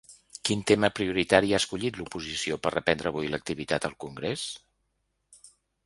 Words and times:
Quin 0.47 0.61
tema 0.71 0.89
prioritari 0.99 1.53
ha 1.53 1.59
escollit 1.63 2.01
l’oposició 2.01 2.59
per 2.65 2.73
reprendre 2.79 3.13
avui 3.13 3.33
l’activitat 3.35 3.89
al 3.91 3.97
congrés? 4.07 4.51